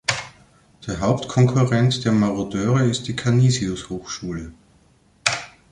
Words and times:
Der 0.87 0.99
Hauptkonkurrent 0.99 2.05
der 2.05 2.11
Marodeure 2.11 2.85
ist 2.89 3.07
die 3.07 3.15
Canisius-Hochschule. 3.15 4.51